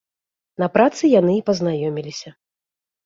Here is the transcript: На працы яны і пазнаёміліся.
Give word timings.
На 0.63 0.69
працы 0.77 1.03
яны 1.19 1.33
і 1.37 1.45
пазнаёміліся. 1.53 2.29